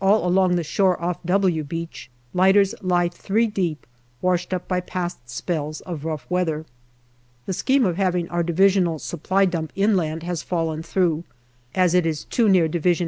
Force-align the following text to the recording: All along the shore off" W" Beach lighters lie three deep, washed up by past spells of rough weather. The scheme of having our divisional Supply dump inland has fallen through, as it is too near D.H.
All 0.00 0.26
along 0.26 0.56
the 0.56 0.64
shore 0.64 0.98
off" 1.04 1.22
W" 1.26 1.62
Beach 1.64 2.10
lighters 2.32 2.74
lie 2.80 3.10
three 3.10 3.46
deep, 3.46 3.86
washed 4.22 4.54
up 4.54 4.66
by 4.66 4.80
past 4.80 5.28
spells 5.28 5.82
of 5.82 6.06
rough 6.06 6.24
weather. 6.30 6.64
The 7.44 7.52
scheme 7.52 7.84
of 7.84 7.98
having 7.98 8.26
our 8.30 8.42
divisional 8.42 8.98
Supply 8.98 9.44
dump 9.44 9.74
inland 9.76 10.22
has 10.22 10.42
fallen 10.42 10.82
through, 10.82 11.24
as 11.74 11.92
it 11.92 12.06
is 12.06 12.24
too 12.24 12.48
near 12.48 12.68
D.H. 12.68 13.06